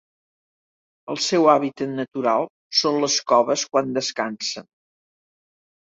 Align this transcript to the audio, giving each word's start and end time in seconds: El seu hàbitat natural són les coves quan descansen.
El 1.15 1.19
seu 1.25 1.45
hàbitat 1.53 1.93
natural 2.01 2.49
són 2.81 2.99
les 3.07 3.21
coves 3.35 3.69
quan 3.73 3.97
descansen. 4.03 4.71